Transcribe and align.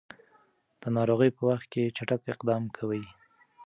د 0.81 0.83
ناروغۍ 0.97 1.29
په 1.37 1.41
وخت 1.49 1.67
کې 1.73 1.93
چټک 1.97 2.21
اقدام 2.33 2.63
کوي. 2.77 3.03